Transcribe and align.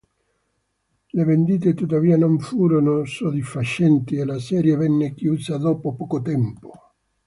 Le 1.13 1.23
vendite 1.25 1.75
tuttavia 1.75 2.17
non 2.17 2.39
furono 2.39 3.05
soddisfacenti 3.05 4.15
e 4.15 4.25
la 4.25 4.39
serie 4.39 4.75
venne 4.75 5.13
chiusa 5.13 5.57
dopo 5.57 5.93
poco 5.93 6.23
tempo. 6.23 6.71